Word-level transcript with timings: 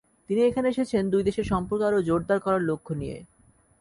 তিনি 0.27 0.41
এখানে 0.43 0.67
এসেছেন 0.69 1.03
দুই 1.13 1.23
দেশের 1.27 1.45
সম্পর্ক 1.51 1.81
আরও 1.83 1.99
জোরদার 2.01 2.39
করার 2.39 2.61
লক্ষ্য 2.69 2.93
নিয়ে। 2.95 3.17